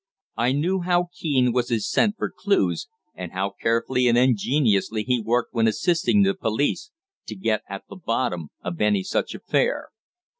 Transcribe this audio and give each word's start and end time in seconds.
I 0.35 0.51
knew 0.53 0.79
how 0.79 1.09
keen 1.15 1.53
was 1.53 1.69
his 1.69 1.87
scent 1.87 2.15
for 2.17 2.31
clues, 2.35 2.87
and 3.13 3.33
how 3.33 3.53
carefully 3.61 4.07
and 4.07 4.17
ingeniously 4.17 5.03
he 5.03 5.21
worked 5.21 5.53
when 5.53 5.67
assisting 5.67 6.23
the 6.23 6.33
police 6.33 6.89
to 7.27 7.35
get 7.35 7.61
at 7.69 7.83
the 7.87 7.97
bottom 7.97 8.49
of 8.63 8.81
any 8.81 9.03
such 9.03 9.35
affair. 9.35 9.89